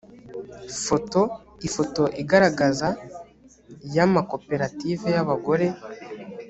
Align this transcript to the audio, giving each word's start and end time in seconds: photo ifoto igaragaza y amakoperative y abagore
photo 0.85 1.21
ifoto 1.67 2.03
igaragaza 2.21 2.87
y 3.95 3.97
amakoperative 4.05 5.05
y 5.15 5.19
abagore 5.23 5.67